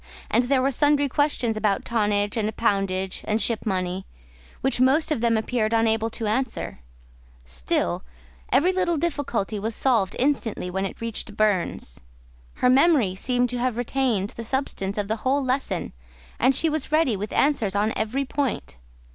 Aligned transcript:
and 0.31 0.45
there 0.45 0.63
were 0.63 0.71
sundry 0.71 1.07
questions 1.07 1.55
about 1.55 1.85
tonnage 1.85 2.35
and 2.35 2.57
poundage 2.57 3.21
and 3.27 3.39
ship 3.39 3.63
money, 3.67 4.03
which 4.61 4.81
most 4.81 5.11
of 5.11 5.21
them 5.21 5.37
appeared 5.37 5.73
unable 5.73 6.09
to 6.09 6.25
answer; 6.25 6.79
still, 7.45 8.03
every 8.51 8.71
little 8.73 8.97
difficulty 8.97 9.59
was 9.59 9.75
solved 9.75 10.15
instantly 10.17 10.71
when 10.71 10.87
it 10.87 10.99
reached 11.01 11.37
Burns: 11.37 11.99
her 12.55 12.67
memory 12.83 13.13
seemed 13.13 13.49
to 13.51 13.59
have 13.59 13.77
retained 13.77 14.31
the 14.31 14.43
substance 14.43 14.97
of 14.97 15.07
the 15.07 15.17
whole 15.17 15.43
lesson, 15.45 15.93
and 16.39 16.55
she 16.55 16.67
was 16.67 16.91
ready 16.91 17.15
with 17.15 17.31
answers 17.31 17.75
on 17.75 17.93
every 17.95 18.25
point. 18.25 18.77